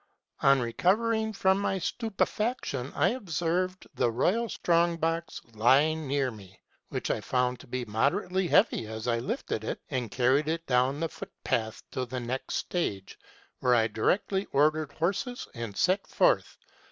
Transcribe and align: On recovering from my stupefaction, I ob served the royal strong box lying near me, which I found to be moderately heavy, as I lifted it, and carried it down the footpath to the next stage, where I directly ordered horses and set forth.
On 0.41 0.59
recovering 0.61 1.31
from 1.31 1.59
my 1.59 1.77
stupefaction, 1.77 2.91
I 2.95 3.13
ob 3.13 3.29
served 3.29 3.85
the 3.93 4.09
royal 4.09 4.49
strong 4.49 4.97
box 4.97 5.39
lying 5.53 6.07
near 6.07 6.31
me, 6.31 6.59
which 6.89 7.11
I 7.11 7.21
found 7.21 7.59
to 7.59 7.67
be 7.67 7.85
moderately 7.85 8.47
heavy, 8.47 8.87
as 8.87 9.07
I 9.07 9.19
lifted 9.19 9.63
it, 9.63 9.79
and 9.91 10.09
carried 10.09 10.47
it 10.47 10.65
down 10.65 11.01
the 11.01 11.07
footpath 11.07 11.83
to 11.91 12.07
the 12.07 12.19
next 12.19 12.55
stage, 12.55 13.19
where 13.59 13.75
I 13.75 13.87
directly 13.89 14.47
ordered 14.51 14.91
horses 14.93 15.47
and 15.53 15.77
set 15.77 16.07
forth. 16.07 16.57